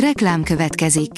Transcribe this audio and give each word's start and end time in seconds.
Reklám 0.00 0.42
következik. 0.42 1.10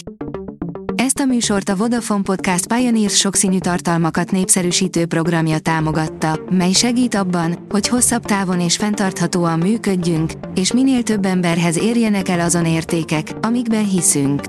Ezt 0.95 1.19
a 1.19 1.25
műsort 1.25 1.69
a 1.69 1.77
Vodafone 1.77 2.23
Podcast 2.23 2.67
Pioneers 2.67 3.17
sokszínű 3.17 3.58
tartalmakat 3.58 4.31
népszerűsítő 4.31 5.07
programja 5.07 5.58
támogatta, 5.58 6.41
mely 6.50 6.73
segít 6.73 7.14
abban, 7.14 7.67
hogy 7.68 7.88
hosszabb 7.88 8.25
távon 8.25 8.61
és 8.61 8.77
fenntarthatóan 8.77 9.59
működjünk, 9.59 10.32
és 10.54 10.72
minél 10.72 11.02
több 11.02 11.25
emberhez 11.25 11.79
érjenek 11.79 12.29
el 12.29 12.41
azon 12.41 12.66
értékek, 12.66 13.32
amikben 13.41 13.88
hiszünk. 13.88 14.43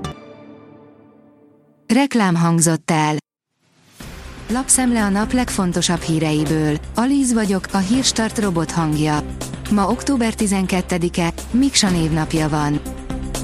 Reklám 1.86 2.34
hangzott 2.36 2.90
el. 2.90 3.16
Lapszemle 4.48 5.02
a 5.04 5.08
nap 5.08 5.32
legfontosabb 5.32 6.00
híreiből. 6.00 6.76
Alíz 6.94 7.32
vagyok, 7.32 7.64
a 7.72 7.78
hírstart 7.78 8.38
robot 8.38 8.70
hangja. 8.70 9.22
Ma 9.70 9.90
október 9.90 10.32
12-e, 10.36 11.32
Miksa 11.50 11.90
névnapja 11.90 12.48
van. 12.48 12.80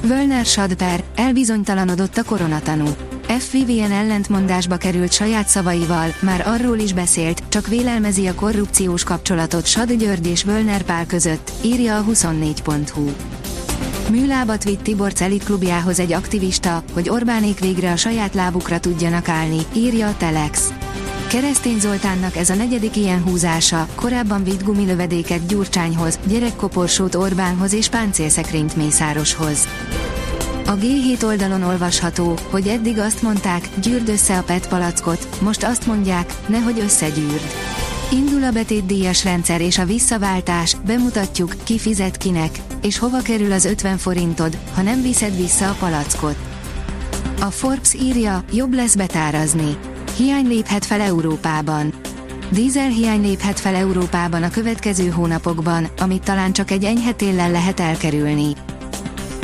Völner 0.07 0.45
Sadper, 0.45 1.03
elbizonytalanodott 1.15 2.17
a 2.17 2.23
koronatanú. 2.23 2.85
FVVN 3.27 3.91
ellentmondásba 3.91 4.77
került 4.77 5.11
saját 5.11 5.47
szavaival, 5.47 6.13
már 6.21 6.47
arról 6.47 6.77
is 6.77 6.93
beszélt, 6.93 7.43
csak 7.49 7.67
vélelmezi 7.67 8.27
a 8.27 8.35
korrupciós 8.35 9.03
kapcsolatot 9.03 9.65
Sad 9.65 9.93
György 9.93 10.27
és 10.27 10.43
Völner 10.43 10.81
Pál 10.81 11.05
között, 11.05 11.51
írja 11.63 11.97
a 11.97 12.03
24.hu. 12.03 13.09
Műlábat 14.09 14.63
vitt 14.63 14.83
Tibor 14.83 15.13
Celit 15.13 15.43
klubjához 15.43 15.99
egy 15.99 16.13
aktivista, 16.13 16.83
hogy 16.93 17.09
Orbánék 17.09 17.59
végre 17.59 17.91
a 17.91 17.95
saját 17.95 18.33
lábukra 18.33 18.79
tudjanak 18.79 19.29
állni, 19.29 19.59
írja 19.73 20.07
a 20.07 20.17
Telex. 20.17 20.73
Keresztény 21.27 21.79
Zoltánnak 21.79 22.35
ez 22.35 22.49
a 22.49 22.55
negyedik 22.55 22.95
ilyen 22.95 23.23
húzása, 23.23 23.87
korábban 23.95 24.43
vitt 24.43 24.63
gumilövedéket 24.63 25.45
Gyurcsányhoz, 25.47 26.19
gyerekkoporsót 26.27 27.15
Orbánhoz 27.15 27.73
és 27.73 27.89
páncélszekrényt 27.89 28.75
Mészároshoz. 28.75 29.67
A 30.65 30.71
G7 30.71 31.23
oldalon 31.23 31.63
olvasható, 31.63 32.37
hogy 32.49 32.67
eddig 32.67 32.99
azt 32.99 33.21
mondták, 33.21 33.69
gyűrd 33.81 34.09
össze 34.09 34.37
a 34.37 34.43
PET 34.43 34.67
palackot, 34.67 35.27
most 35.41 35.63
azt 35.63 35.85
mondják, 35.85 36.33
nehogy 36.47 36.79
összegyűrd. 36.79 37.51
Indul 38.11 38.43
a 38.43 38.51
betétdíjas 38.51 39.23
rendszer 39.23 39.61
és 39.61 39.77
a 39.77 39.85
visszaváltás, 39.85 40.75
bemutatjuk, 40.85 41.53
ki 41.63 41.79
fizet 41.79 42.17
kinek, 42.17 42.59
és 42.81 42.97
hova 42.97 43.21
kerül 43.21 43.51
az 43.51 43.65
50 43.65 43.97
forintod, 43.97 44.57
ha 44.73 44.81
nem 44.81 45.01
viszed 45.01 45.35
vissza 45.35 45.69
a 45.69 45.75
palackot. 45.79 46.37
A 47.41 47.51
Forbes 47.51 47.93
írja, 47.93 48.43
jobb 48.51 48.73
lesz 48.73 48.95
betárazni. 48.95 49.77
Hiány 50.17 50.47
léphet 50.47 50.85
fel 50.85 51.01
Európában. 51.01 51.93
Dízel 52.51 52.89
hiány 52.89 53.21
léphet 53.21 53.59
fel 53.59 53.75
Európában 53.75 54.43
a 54.43 54.49
következő 54.49 55.09
hónapokban, 55.09 55.87
amit 55.99 56.23
talán 56.23 56.53
csak 56.53 56.71
egy 56.71 56.83
enyhe 56.83 57.11
téllel 57.11 57.51
lehet 57.51 57.79
elkerülni. 57.79 58.53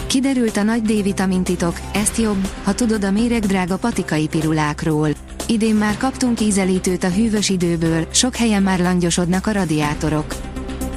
Kiderült 0.07 0.57
a 0.57 0.63
nagy 0.63 0.81
D-vitamin 0.81 1.44
titok, 1.44 1.79
ezt 1.94 2.17
jobb, 2.17 2.47
ha 2.63 2.73
tudod 2.73 3.03
a 3.03 3.11
méregdrága 3.11 3.77
patikai 3.77 4.27
pirulákról. 4.27 5.09
Idén 5.47 5.75
már 5.75 5.97
kaptunk 5.97 6.41
ízelítőt 6.41 7.03
a 7.03 7.09
hűvös 7.09 7.49
időből, 7.49 8.07
sok 8.11 8.35
helyen 8.35 8.63
már 8.63 8.79
langyosodnak 8.79 9.47
a 9.47 9.51
radiátorok. 9.51 10.35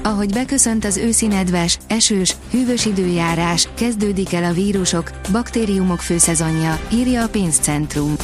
Ahogy 0.02 0.32
beköszönt 0.32 0.84
az 0.84 0.96
őszi 0.96 1.26
nedves, 1.26 1.78
esős, 1.86 2.36
hűvös 2.50 2.86
időjárás, 2.86 3.68
kezdődik 3.74 4.32
el 4.32 4.44
a 4.44 4.52
vírusok, 4.52 5.10
baktériumok 5.32 6.00
főszezonja, 6.00 6.80
írja 6.92 7.22
a 7.22 7.28
pénzcentrum. 7.28 8.14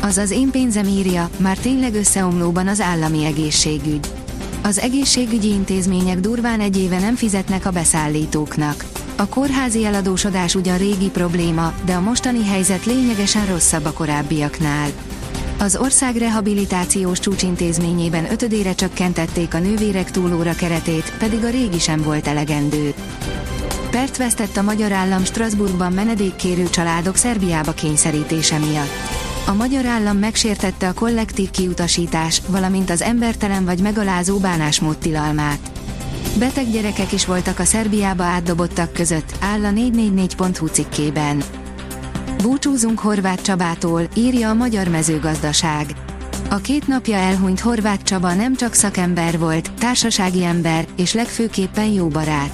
Az 0.00 0.16
az 0.16 0.30
én 0.30 0.50
pénzem 0.50 0.86
írja, 0.86 1.30
már 1.36 1.58
tényleg 1.58 1.94
összeomlóban 1.94 2.68
az 2.68 2.80
állami 2.80 3.24
egészségügy. 3.24 4.10
Az 4.62 4.78
egészségügyi 4.78 5.48
intézmények 5.48 6.20
durván 6.20 6.60
egy 6.60 6.78
éve 6.78 6.98
nem 6.98 7.14
fizetnek 7.14 7.66
a 7.66 7.70
beszállítóknak. 7.70 8.84
A 9.16 9.26
kórházi 9.26 9.84
eladósodás 9.84 10.54
ugyan 10.54 10.78
régi 10.78 11.08
probléma, 11.08 11.72
de 11.84 11.94
a 11.94 12.00
mostani 12.00 12.44
helyzet 12.46 12.84
lényegesen 12.84 13.46
rosszabb 13.46 13.84
a 13.84 13.92
korábbiaknál. 13.92 14.88
Az 15.58 15.76
ország 15.76 16.16
rehabilitációs 16.16 17.18
csúcsintézményében 17.18 18.30
ötödére 18.30 18.74
csökkentették 18.74 19.54
a 19.54 19.58
nővérek 19.58 20.10
túlóra 20.10 20.54
keretét, 20.54 21.12
pedig 21.18 21.44
a 21.44 21.50
régi 21.50 21.78
sem 21.78 22.02
volt 22.02 22.26
elegendő. 22.26 22.94
Pert 23.90 24.16
vesztett 24.16 24.56
a 24.56 24.62
magyar 24.62 24.92
állam 24.92 25.24
Strasbourgban 25.24 25.92
menedékkérő 25.92 26.70
családok 26.70 27.16
Szerbiába 27.16 27.72
kényszerítése 27.72 28.58
miatt. 28.58 29.17
A 29.48 29.54
magyar 29.54 29.86
állam 29.86 30.16
megsértette 30.16 30.88
a 30.88 30.92
kollektív 30.92 31.50
kiutasítás, 31.50 32.42
valamint 32.48 32.90
az 32.90 33.02
embertelen 33.02 33.64
vagy 33.64 33.80
megalázó 33.80 34.38
bánásmód 34.38 34.98
tilalmát. 34.98 35.70
Beteg 36.38 36.70
gyerekek 36.70 37.12
is 37.12 37.26
voltak 37.26 37.58
a 37.58 37.64
Szerbiába 37.64 38.22
átdobottak 38.22 38.92
között, 38.92 39.36
áll 39.40 39.64
a 39.64 39.70
444.hu 39.70 40.66
cikkében. 40.66 41.42
Búcsúzunk 42.42 42.98
Horváth 42.98 43.42
Csabától, 43.42 44.08
írja 44.14 44.48
a 44.48 44.54
Magyar 44.54 44.88
Mezőgazdaság. 44.88 45.86
A 46.50 46.56
két 46.56 46.86
napja 46.86 47.16
elhunyt 47.16 47.60
Horváth 47.60 48.02
Csaba 48.02 48.34
nem 48.34 48.56
csak 48.56 48.72
szakember 48.74 49.38
volt, 49.38 49.72
társasági 49.72 50.44
ember, 50.44 50.86
és 50.96 51.12
legfőképpen 51.12 51.86
jó 51.86 52.06
barát. 52.08 52.52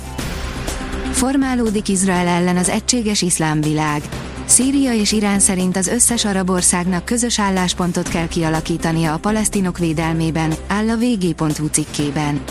Formálódik 1.11 1.89
Izrael 1.89 2.27
ellen 2.27 2.57
az 2.57 2.69
egységes 2.69 3.23
iszlám 3.23 3.61
világ. 3.61 4.03
Szíria 4.47 4.93
és 4.93 5.13
Irán 5.13 5.41
szerint 5.41 5.77
az 5.77 5.87
összes 5.87 6.25
arab 6.25 6.51
országnak 6.51 7.05
közös 7.05 7.39
álláspontot 7.39 8.09
kell 8.09 8.29
kialakítania 8.29 9.13
a 9.13 9.19
palesztinok 9.19 9.79
védelmében, 9.79 10.55
áll 10.67 10.89
a 10.89 10.97
vg.hu 10.97 11.67
cikkében. 11.67 12.45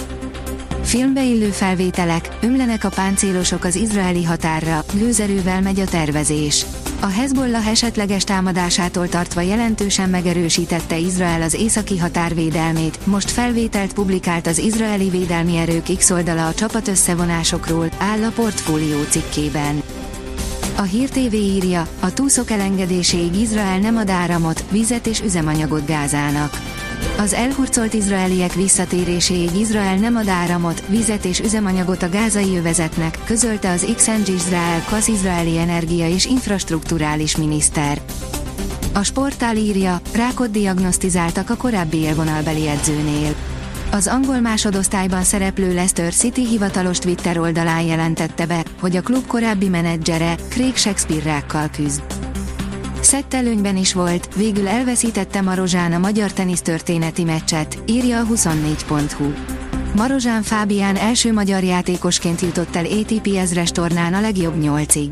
Filmbe 0.84 1.24
illő 1.24 1.50
felvételek, 1.50 2.30
ömlenek 2.42 2.84
a 2.84 2.90
páncélosok 2.90 3.64
az 3.64 3.76
izraeli 3.76 4.24
határra, 4.24 4.84
gőzerővel 4.94 5.62
megy 5.62 5.80
a 5.80 5.86
tervezés. 5.86 6.66
A 7.00 7.06
Hezbollah 7.06 7.68
esetleges 7.68 8.24
támadásától 8.24 9.10
tartva 9.10 9.42
jelentősen 9.42 10.10
megerősítette 10.10 10.98
Izrael 10.98 11.42
az 11.42 11.54
északi 11.54 11.98
határvédelmét, 11.98 13.06
most 13.06 13.32
felvételt 13.32 13.94
publikált 13.94 14.48
az 14.48 14.58
izraeli 14.58 15.10
védelmi 15.10 15.58
erők 15.58 15.98
X 15.98 16.10
oldala 16.10 16.48
a 16.48 16.54
csapat 16.54 16.88
összevonásokról, 16.88 17.90
áll 17.98 18.24
a 18.24 18.32
portfólió 18.36 19.04
cikkében. 19.10 19.84
A 20.76 20.82
Hír 20.82 21.10
TV 21.10 21.34
írja, 21.34 21.88
a 22.00 22.14
túszok 22.14 22.52
elengedéséig 22.52 23.36
Izrael 23.36 23.80
nem 23.80 23.98
ad 23.98 24.10
áramot, 24.10 24.64
vizet 24.72 25.08
és 25.08 25.22
üzemanyagot 25.22 25.86
Gázának. 25.86 26.62
Az 27.18 27.34
elhurcolt 27.34 27.94
izraeliek 27.94 28.54
visszatéréséig 28.54 29.56
Izrael 29.56 29.96
nem 29.96 30.16
ad 30.16 30.28
áramot, 30.28 30.84
vizet 30.88 31.26
és 31.26 31.40
üzemanyagot 31.40 32.04
a 32.04 32.10
gázai 32.10 32.58
övezetnek, 32.58 33.20
közölte 33.24 33.72
az 33.72 33.88
XNG 33.96 34.28
Izrael 34.28 34.84
Kasz 34.90 35.08
izraeli 35.08 35.58
energia 35.58 36.10
és 36.10 36.26
infrastruktúrális 36.26 37.38
miniszter. 37.38 38.02
A 38.94 39.04
sportál 39.04 39.58
írja, 39.58 40.02
rákot 40.16 40.52
diagnosztizáltak 40.52 41.50
a 41.50 41.56
korábbi 41.56 41.98
élvonalbeli 41.98 42.68
edzőnél. 42.68 43.36
Az 43.94 44.08
angol 44.08 44.40
másodosztályban 44.40 45.24
szereplő 45.24 45.74
Leicester 45.74 46.14
City 46.14 46.48
hivatalos 46.48 46.98
Twitter 46.98 47.38
oldalán 47.38 47.82
jelentette 47.82 48.46
be, 48.46 48.64
hogy 48.80 48.96
a 48.96 49.02
klub 49.02 49.28
korábbi 49.28 49.70
menedzsere, 49.70 50.36
Craig 50.50 50.76
Shakespeare 50.76 51.24
rákkal 51.24 51.70
küzd. 51.70 52.02
Szett 53.02 53.34
előnyben 53.34 53.78
is 53.78 53.94
volt, 53.94 54.36
végül 54.36 54.68
elveszítette 54.68 55.42
Marozsán 55.42 55.94
a 55.94 55.98
magyar 55.98 56.32
tenisztörténeti 56.32 57.24
meccset, 57.24 57.78
írja 57.86 58.20
a 58.20 58.26
24.hu. 58.26 59.34
Marozsán 59.96 60.42
Fábián 60.42 60.96
első 60.96 61.34
magyar 61.34 61.64
játékosként 61.64 62.42
jutott 62.42 62.76
el 62.76 62.86
ATP 62.86 63.28
ezres 63.36 63.72
tornán 63.72 64.14
a 64.14 64.22
legjobb 64.22 64.60
nyolcig. 64.60 65.10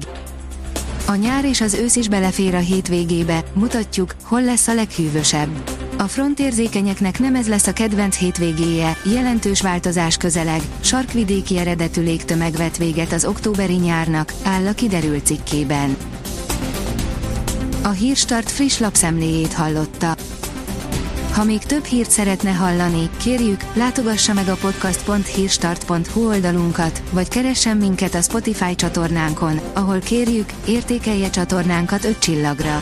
A 1.08 1.16
nyár 1.16 1.46
és 1.46 1.62
az 1.62 1.74
ősz 1.74 1.96
is 1.96 2.08
belefér 2.08 2.56
a 2.56 2.60
hétvégébe, 2.60 3.44
mutatjuk, 3.54 4.16
hol 4.24 4.44
lesz 4.44 4.68
a 4.68 4.74
leghűvösebb. 4.74 5.81
A 6.02 6.08
frontérzékenyeknek 6.08 7.20
nem 7.20 7.36
ez 7.36 7.48
lesz 7.48 7.68
a 7.68 7.74
kedvenc 7.74 8.16
hétvégéje, 8.16 8.98
jelentős 9.04 9.62
változás 9.62 10.18
közeleg, 10.18 10.62
sarkvidéki 10.80 11.58
eredetű 11.58 12.02
légtömeg 12.02 12.52
vett 12.52 12.78
véget 12.78 13.12
az 13.12 13.26
októberi 13.26 13.76
nyárnak, 13.76 14.34
áll 14.44 14.68
a 14.68 14.74
kiderült 14.74 15.26
cikkében. 15.26 15.98
A 17.84 17.90
Hírstart 17.90 18.52
friss 18.52 18.80
lapszemléjét 18.80 19.54
hallotta. 19.54 20.16
Ha 21.32 21.44
még 21.44 21.64
több 21.64 21.84
hírt 21.84 22.12
szeretne 22.12 22.52
hallani, 22.52 23.10
kérjük, 23.18 23.66
látogassa 23.74 24.34
meg 24.34 24.48
a 24.48 24.58
podcast.hírstart.hu 24.62 26.28
oldalunkat, 26.28 27.02
vagy 27.12 27.28
keressen 27.28 27.78
minket 27.78 28.14
a 28.14 28.22
Spotify 28.22 28.76
csatornánkon, 28.76 29.60
ahol 29.74 30.00
kérjük, 30.00 30.50
értékelje 30.68 31.30
csatornánkat 31.30 32.06
5 32.06 32.20
csillagra. 32.20 32.82